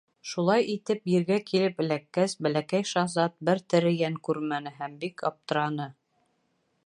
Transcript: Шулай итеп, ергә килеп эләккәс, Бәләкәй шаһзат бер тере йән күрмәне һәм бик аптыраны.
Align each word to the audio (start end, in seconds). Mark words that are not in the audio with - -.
Шулай 0.27 0.63
итеп, 0.75 1.03
ергә 1.11 1.35
килеп 1.49 1.83
эләккәс, 1.83 2.35
Бәләкәй 2.47 2.87
шаһзат 2.93 3.37
бер 3.49 3.63
тере 3.75 3.93
йән 3.99 4.19
күрмәне 4.29 4.75
һәм 4.79 5.01
бик 5.05 5.25
аптыраны. 5.33 5.91